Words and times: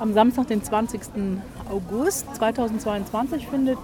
Am 0.00 0.12
Samstag, 0.12 0.48
den 0.48 0.62
20. 0.62 1.00
August 1.70 2.34
2022, 2.34 3.46
findet 3.46 3.78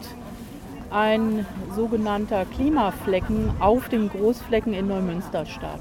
ein 0.91 1.47
sogenannter 1.77 2.45
Klimaflecken 2.47 3.51
auf 3.61 3.89
dem 3.89 4.09
Großflecken 4.11 4.75
in 4.75 4.89
Neumünster 4.89 5.47
statt. 5.47 5.81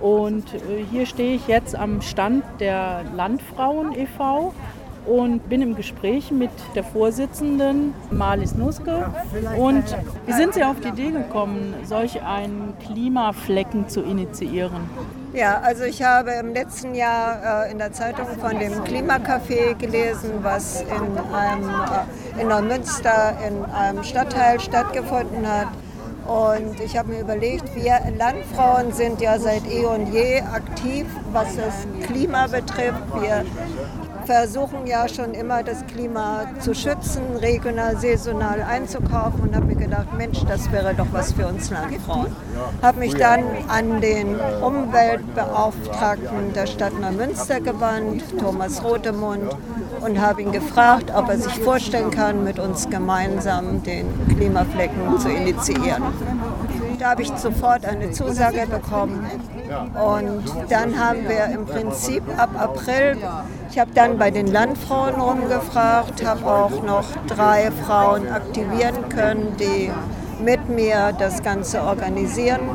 Und 0.00 0.52
äh, 0.54 0.84
hier 0.90 1.06
stehe 1.06 1.36
ich 1.36 1.46
jetzt 1.46 1.76
am 1.76 2.02
Stand 2.02 2.44
der 2.58 3.04
Landfrauen 3.14 3.96
e.V 3.96 4.52
und 5.06 5.48
bin 5.48 5.62
im 5.62 5.76
Gespräch 5.76 6.32
mit 6.32 6.50
der 6.74 6.82
Vorsitzenden 6.82 7.94
Marlies 8.10 8.54
Nuske. 8.54 9.10
Und 9.56 9.84
wie 10.26 10.32
sind 10.32 10.54
Sie 10.54 10.64
auf 10.64 10.80
die 10.80 10.88
Idee 10.88 11.10
gekommen, 11.10 11.74
solch 11.84 12.22
einen 12.22 12.74
Klimaflecken 12.84 13.88
zu 13.88 14.00
initiieren? 14.02 14.90
Ja, 15.34 15.60
also 15.64 15.82
ich 15.82 16.00
habe 16.00 16.30
im 16.30 16.54
letzten 16.54 16.94
Jahr 16.94 17.64
äh, 17.66 17.72
in 17.72 17.78
der 17.78 17.92
Zeitung 17.92 18.28
von 18.38 18.56
dem 18.56 18.84
Klimacafé 18.84 19.74
gelesen, 19.74 20.30
was 20.42 20.82
in, 20.82 21.18
einem, 21.34 21.70
äh, 21.70 22.40
in 22.40 22.46
Neumünster 22.46 23.36
in 23.44 23.64
einem 23.64 24.04
Stadtteil 24.04 24.60
stattgefunden 24.60 25.44
hat. 25.44 25.70
Und 26.28 26.78
ich 26.78 26.96
habe 26.96 27.08
mir 27.08 27.20
überlegt, 27.22 27.74
wir 27.74 27.98
Landfrauen 28.16 28.92
sind 28.92 29.20
ja 29.20 29.36
seit 29.40 29.66
eh 29.66 29.84
und 29.84 30.12
je 30.12 30.40
aktiv, 30.40 31.06
was 31.34 31.56
das 31.56 31.86
Klima 32.06 32.46
betrifft. 32.46 33.02
Wir 33.20 33.44
versuchen 34.24 34.86
ja 34.86 35.06
schon 35.08 35.34
immer 35.34 35.62
das 35.62 35.84
Klima 35.86 36.44
zu 36.60 36.74
schützen, 36.74 37.22
regional, 37.40 37.96
saisonal 37.98 38.62
einzukaufen 38.62 39.40
und 39.42 39.54
habe 39.54 39.66
mir 39.66 39.76
gedacht, 39.76 40.06
Mensch, 40.16 40.38
das 40.48 40.70
wäre 40.72 40.94
doch 40.94 41.08
was 41.12 41.32
für 41.32 41.46
uns 41.46 41.70
Landfrauen. 41.70 42.34
Habe 42.80 43.00
mich 43.00 43.14
dann 43.14 43.44
an 43.68 44.00
den 44.00 44.36
Umweltbeauftragten 44.62 46.54
der 46.54 46.66
Stadt 46.66 46.98
Neumünster 46.98 47.60
gewandt, 47.60 48.22
Thomas 48.38 48.82
Rotemund, 48.82 49.54
und 50.00 50.20
habe 50.20 50.42
ihn 50.42 50.52
gefragt, 50.52 51.12
ob 51.14 51.28
er 51.28 51.38
sich 51.38 51.58
vorstellen 51.60 52.10
kann, 52.10 52.44
mit 52.44 52.58
uns 52.58 52.88
gemeinsam 52.88 53.82
den 53.82 54.06
Klimaflecken 54.28 55.18
zu 55.18 55.28
initiieren. 55.28 56.04
Da 57.04 57.10
habe 57.10 57.20
ich 57.20 57.36
sofort 57.36 57.84
eine 57.84 58.12
Zusage 58.12 58.66
bekommen. 58.66 59.26
Und 59.94 60.42
dann 60.70 60.98
haben 60.98 61.28
wir 61.28 61.54
im 61.54 61.66
Prinzip 61.66 62.22
ab 62.38 62.48
April, 62.58 63.18
ich 63.70 63.78
habe 63.78 63.90
dann 63.94 64.16
bei 64.16 64.30
den 64.30 64.46
Landfrauen 64.46 65.16
rumgefragt, 65.16 66.24
habe 66.24 66.46
auch 66.46 66.82
noch 66.82 67.04
drei 67.26 67.70
Frauen 67.84 68.32
aktivieren 68.32 69.10
können, 69.10 69.54
die 69.58 69.90
mit 70.42 70.70
mir 70.70 71.12
das 71.18 71.42
Ganze 71.42 71.82
organisieren. 71.82 72.70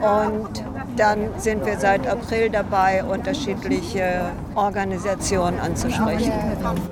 Und 0.00 0.64
dann 0.96 1.28
sind 1.38 1.64
wir 1.64 1.78
seit 1.78 2.06
April 2.06 2.50
dabei, 2.50 3.04
unterschiedliche 3.04 4.32
Organisationen 4.54 5.58
anzusprechen. 5.58 6.32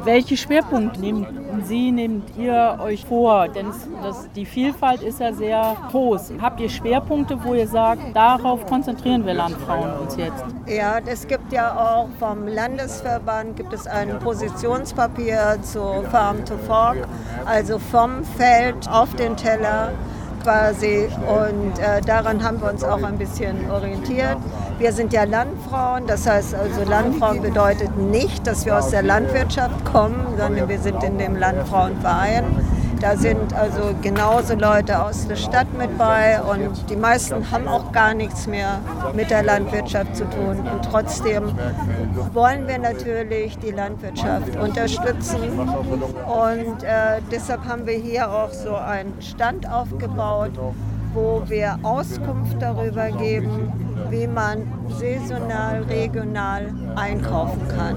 Welche 0.05 0.37
Schwerpunkte 0.37 1.01
nehmen 1.01 1.27
Sie, 1.65 1.91
nehmt 1.91 2.37
ihr 2.39 2.78
euch 2.83 3.05
vor? 3.05 3.48
Denn 3.48 3.67
das, 4.03 4.28
die 4.34 4.47
Vielfalt 4.47 5.03
ist 5.03 5.21
ja 5.21 5.33
sehr 5.33 5.77
groß. 5.91 6.33
Habt 6.41 6.61
ihr 6.61 6.71
Schwerpunkte, 6.71 7.39
wo 7.45 7.55
ihr 7.55 7.67
sagt, 7.67 8.15
darauf 8.15 8.65
konzentrieren 8.67 9.27
wir 9.27 9.34
Landfrauen 9.34 9.98
uns 10.01 10.17
jetzt? 10.17 10.45
Ja, 10.67 10.98
es 11.05 11.27
gibt 11.27 11.53
ja 11.53 11.75
auch 11.75 12.09
vom 12.19 12.47
Landesverband 12.47 13.56
gibt 13.56 13.73
es 13.73 13.87
ein 13.87 14.19
Positionspapier 14.21 15.59
zu 15.62 15.81
Farm 16.11 16.45
to 16.45 16.56
Fork, 16.67 16.98
also 17.45 17.78
vom 17.78 18.25
Feld 18.25 18.89
auf 18.89 19.15
den 19.17 19.37
Teller 19.37 19.93
quasi. 20.42 21.08
Und 21.27 21.78
äh, 21.78 22.00
daran 22.00 22.42
haben 22.42 22.60
wir 22.60 22.70
uns 22.70 22.83
auch 22.84 23.02
ein 23.02 23.19
bisschen 23.19 23.70
orientiert. 23.70 24.36
Wir 24.78 24.92
sind 24.92 25.12
ja 25.12 25.24
Landfrauen, 25.24 26.06
das 26.06 26.27
heißt 26.27 26.55
also 26.55 26.88
Landfrauen 26.88 27.42
bedeutet 27.42 27.97
nicht, 27.98 28.47
dass 28.47 28.64
wir 28.64 28.78
aus 28.78 28.91
der 28.91 29.02
Landwirtschaft 29.02 29.84
kommen, 29.84 30.27
sondern 30.38 30.69
wir 30.69 30.78
sind 30.78 31.02
in 31.05 31.19
dem 31.19 31.36
Landfrauenverein. 31.36 32.44
Da 33.01 33.17
sind 33.17 33.55
also 33.55 33.95
genauso 34.03 34.55
Leute 34.55 35.03
aus 35.03 35.27
der 35.27 35.37
Stadt 35.37 35.67
mit 35.79 35.97
bei 35.97 36.39
und 36.43 36.91
die 36.91 36.97
meisten 36.97 37.50
haben 37.50 37.66
auch 37.66 37.93
gar 37.93 38.12
nichts 38.12 38.47
mehr 38.47 38.81
mit 39.15 39.31
der 39.31 39.43
Landwirtschaft 39.43 40.15
zu 40.16 40.25
tun. 40.28 40.59
Und 40.71 40.84
trotzdem 40.84 41.44
wollen 42.34 42.69
wir 42.69 42.78
natürlich 42.78 43.59
die 43.59 43.71
Landwirtschaft 43.71 44.55
unterstützen. 44.56 45.59
Und 45.59 46.83
äh, 46.83 47.21
deshalb 47.31 47.65
haben 47.66 47.87
wir 47.87 47.94
hier 47.97 48.31
auch 48.31 48.53
so 48.53 48.75
einen 48.75 49.15
Stand 49.22 49.66
aufgebaut, 49.66 50.53
wo 51.12 51.43
wir 51.47 51.78
Auskunft 51.82 52.60
darüber 52.60 53.10
geben, 53.10 53.72
wie 54.10 54.26
man 54.26 54.66
saisonal, 54.88 55.82
regional 55.82 56.72
einkaufen 56.97 57.60
kann. 57.69 57.97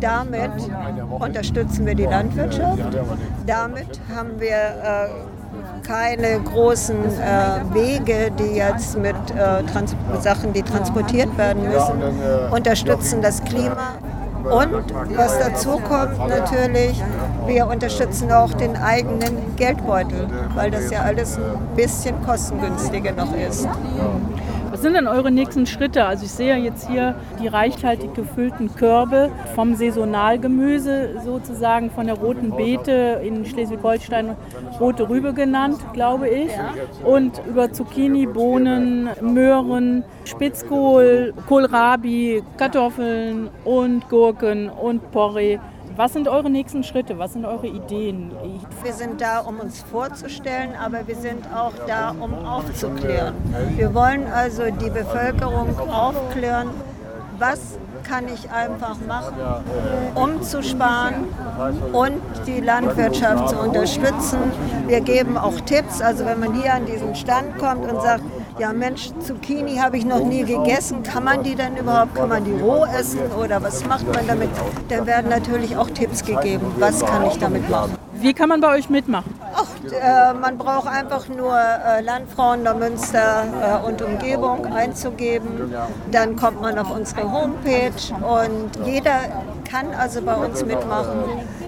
Damit 0.00 0.50
unterstützen 1.10 1.86
wir 1.86 1.94
die 1.94 2.04
Landwirtschaft. 2.06 2.82
Damit 3.46 4.00
haben 4.14 4.40
wir 4.40 4.50
äh, 4.50 5.08
keine 5.86 6.40
großen 6.40 6.96
äh, 6.96 7.74
Wege, 7.74 8.30
die 8.38 8.56
jetzt 8.56 8.98
mit 8.98 9.14
äh, 9.36 9.62
Sachen, 10.20 10.52
die 10.52 10.62
transportiert 10.62 11.36
werden 11.36 11.64
müssen, 11.64 12.52
unterstützen 12.52 13.22
das 13.22 13.42
Klima 13.42 13.98
und 14.44 15.16
was 15.16 15.38
dazu 15.38 15.78
kommt 15.78 16.18
natürlich, 16.28 17.02
wir 17.46 17.66
unterstützen 17.66 18.32
auch 18.32 18.52
den 18.52 18.76
eigenen 18.76 19.56
Geldbeutel, 19.56 20.28
weil 20.54 20.70
das 20.70 20.90
ja 20.90 21.02
alles 21.02 21.36
ein 21.36 21.76
bisschen 21.76 22.20
kostengünstiger 22.24 23.12
noch 23.12 23.34
ist. 23.34 23.68
Was 24.80 24.84
sind 24.84 24.94
denn 24.94 25.08
eure 25.08 25.30
nächsten 25.30 25.66
Schritte? 25.66 26.06
Also 26.06 26.24
ich 26.24 26.30
sehe 26.30 26.56
jetzt 26.56 26.88
hier 26.88 27.14
die 27.38 27.48
reichhaltig 27.48 28.14
gefüllten 28.14 28.74
Körbe 28.74 29.30
vom 29.54 29.74
Saisonalgemüse 29.74 31.20
sozusagen 31.22 31.90
von 31.90 32.06
der 32.06 32.16
roten 32.16 32.50
Beete 32.52 33.20
in 33.22 33.44
Schleswig-Holstein 33.44 34.36
rote 34.80 35.06
Rübe 35.06 35.34
genannt, 35.34 35.76
glaube 35.92 36.30
ich. 36.30 36.50
Und 37.04 37.42
über 37.46 37.70
Zucchini, 37.70 38.24
Bohnen, 38.24 39.10
Möhren, 39.20 40.02
Spitzkohl, 40.24 41.34
Kohlrabi, 41.46 42.42
Kartoffeln 42.56 43.50
und 43.66 44.08
Gurken 44.08 44.70
und 44.70 45.10
Porree. 45.10 45.58
Was 46.00 46.14
sind 46.14 46.28
eure 46.28 46.48
nächsten 46.48 46.82
Schritte? 46.82 47.18
Was 47.18 47.34
sind 47.34 47.44
eure 47.44 47.66
Ideen? 47.66 48.32
Wir 48.82 48.94
sind 48.94 49.20
da, 49.20 49.40
um 49.40 49.60
uns 49.60 49.82
vorzustellen, 49.82 50.70
aber 50.82 51.06
wir 51.06 51.14
sind 51.14 51.44
auch 51.54 51.74
da, 51.86 52.14
um 52.18 52.32
aufzuklären. 52.46 53.34
Wir 53.76 53.92
wollen 53.92 54.26
also 54.26 54.62
die 54.70 54.88
Bevölkerung 54.88 55.78
aufklären, 55.90 56.70
was 57.38 57.76
kann 58.02 58.28
ich 58.32 58.50
einfach 58.50 58.96
machen, 59.06 59.36
um 60.14 60.40
zu 60.40 60.62
sparen 60.62 61.26
und 61.92 62.22
die 62.46 62.60
Landwirtschaft 62.60 63.50
zu 63.50 63.58
unterstützen. 63.58 64.38
Wir 64.86 65.02
geben 65.02 65.36
auch 65.36 65.60
Tipps, 65.60 66.00
also 66.00 66.24
wenn 66.24 66.40
man 66.40 66.54
hier 66.54 66.72
an 66.72 66.86
diesen 66.86 67.14
Stand 67.14 67.58
kommt 67.58 67.92
und 67.92 68.00
sagt, 68.00 68.24
ja 68.60 68.72
Mensch, 68.74 69.10
Zucchini 69.20 69.76
habe 69.76 69.96
ich 69.96 70.04
noch 70.04 70.22
nie 70.22 70.44
gegessen, 70.44 71.02
kann 71.02 71.24
man 71.24 71.42
die 71.42 71.54
denn 71.54 71.76
überhaupt, 71.78 72.14
kann 72.14 72.28
man 72.28 72.44
die 72.44 72.52
roh 72.52 72.84
essen 72.84 73.20
oder 73.32 73.62
was 73.62 73.84
macht 73.86 74.06
man 74.14 74.26
damit? 74.26 74.50
Dann 74.88 75.06
werden 75.06 75.30
natürlich 75.30 75.76
auch 75.76 75.88
Tipps 75.90 76.22
gegeben, 76.22 76.66
was 76.78 77.04
kann 77.04 77.26
ich 77.26 77.38
damit 77.38 77.68
machen. 77.70 77.96
Wie 78.12 78.34
kann 78.34 78.50
man 78.50 78.60
bei 78.60 78.76
euch 78.76 78.90
mitmachen? 78.90 79.39
Ach, 79.54 79.66
äh, 79.84 80.34
man 80.34 80.58
braucht 80.58 80.86
einfach 80.86 81.28
nur 81.28 81.56
äh, 81.56 82.00
Landfrauen 82.02 82.64
der 82.64 82.74
Münster 82.74 83.44
äh, 83.82 83.86
und 83.86 84.02
Umgebung 84.02 84.66
einzugeben. 84.66 85.74
Dann 86.10 86.36
kommt 86.36 86.60
man 86.60 86.78
auf 86.78 86.90
unsere 86.90 87.30
Homepage 87.30 87.92
und 88.22 88.86
jeder 88.86 89.18
kann 89.68 89.94
also 89.94 90.22
bei 90.22 90.34
uns 90.34 90.64
mitmachen. 90.64 91.24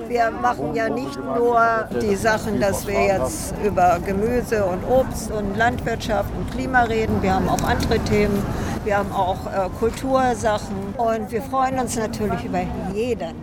Wir 0.09 0.31
machen 0.31 0.75
ja 0.75 0.89
nicht 0.89 1.19
nur 1.25 1.89
die 2.01 2.17
Sachen, 2.17 2.61
dass 2.61 2.87
wir 2.87 3.01
jetzt 3.03 3.55
über 3.65 3.99
Gemüse 4.05 4.65
und 4.65 4.85
Obst 4.85 5.31
und 5.31 5.57
Landwirtschaft 5.57 6.29
und 6.37 6.51
Klima 6.51 6.83
reden. 6.83 7.23
Wir 7.23 7.35
haben 7.35 7.49
auch 7.49 7.63
andere 7.63 7.99
Themen. 8.01 8.45
Wir 8.85 8.99
haben 8.99 9.13
auch 9.13 9.47
äh, 9.47 9.69
Kultursachen 9.79 10.95
und 10.97 11.31
wir 11.31 11.43
freuen 11.43 11.79
uns 11.79 11.97
natürlich 11.97 12.45
über 12.45 12.63
jeden, 12.93 13.37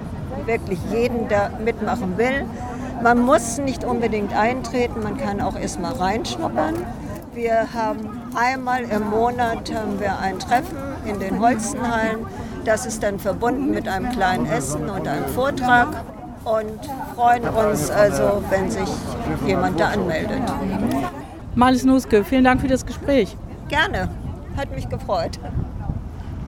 wirklich 0.45 0.79
jeden, 0.91 1.29
der 1.29 1.49
mitmachen 1.63 2.17
will. 2.17 2.45
Man 3.01 3.19
muss 3.19 3.59
nicht 3.59 3.85
unbedingt 3.85 4.33
eintreten, 4.33 5.01
man 5.01 5.17
kann 5.17 5.39
auch 5.39 5.55
erstmal 5.55 5.93
reinschnuppern. 5.93 6.75
Wir 7.33 7.73
haben 7.73 8.21
einmal 8.35 8.83
im 8.83 9.09
Monat 9.09 9.73
haben 9.73 9.99
wir 9.99 10.19
ein 10.19 10.37
Treffen 10.39 10.77
in 11.05 11.19
den 11.19 11.39
Holzenhallen. 11.39 12.25
Das 12.65 12.85
ist 12.85 13.01
dann 13.01 13.17
verbunden 13.17 13.71
mit 13.71 13.87
einem 13.87 14.09
kleinen 14.11 14.45
Essen 14.47 14.89
und 14.89 15.07
einem 15.07 15.25
Vortrag 15.27 15.87
und 16.43 16.79
freuen 17.15 17.47
uns 17.47 17.89
also, 17.89 18.43
wenn 18.49 18.69
sich 18.69 18.89
jemand 19.45 19.79
da 19.79 19.89
anmeldet. 19.89 20.41
Marlies 21.55 21.85
Nuske, 21.85 22.25
vielen 22.25 22.43
Dank 22.43 22.59
für 22.59 22.67
das 22.67 22.85
Gespräch. 22.85 23.37
Gerne, 23.69 24.09
hat 24.57 24.75
mich 24.75 24.89
gefreut. 24.89 25.39